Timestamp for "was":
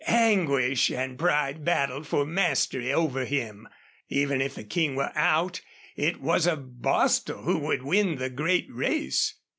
6.19-6.47